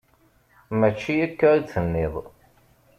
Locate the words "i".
1.57-1.59